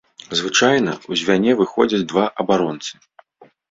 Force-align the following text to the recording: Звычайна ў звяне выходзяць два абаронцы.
Звычайна 0.37 0.93
ў 0.95 1.11
звяне 1.23 1.51
выходзяць 1.61 2.03
два 2.15 2.25
абаронцы. 2.45 2.93